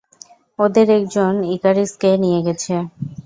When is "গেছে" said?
2.47-2.73